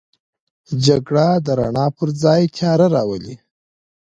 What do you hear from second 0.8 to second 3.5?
جګړه د رڼا پر ځای تیاره راولي